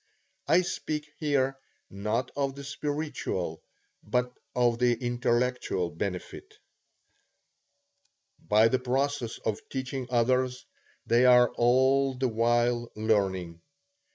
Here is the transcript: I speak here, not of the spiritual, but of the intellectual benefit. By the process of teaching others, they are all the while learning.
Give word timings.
I 0.47 0.61
speak 0.63 1.11
here, 1.19 1.59
not 1.91 2.31
of 2.35 2.55
the 2.55 2.63
spiritual, 2.63 3.61
but 4.01 4.33
of 4.55 4.79
the 4.79 4.93
intellectual 4.95 5.91
benefit. 5.91 6.55
By 8.39 8.67
the 8.69 8.79
process 8.79 9.37
of 9.45 9.61
teaching 9.69 10.07
others, 10.09 10.65
they 11.05 11.25
are 11.25 11.49
all 11.51 12.15
the 12.15 12.29
while 12.29 12.91
learning. 12.95 13.61